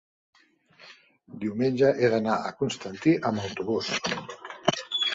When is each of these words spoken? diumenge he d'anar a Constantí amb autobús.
diumenge 1.43 1.93
he 2.05 2.11
d'anar 2.15 2.39
a 2.49 2.55
Constantí 2.65 3.17
amb 3.33 3.47
autobús. 3.49 3.95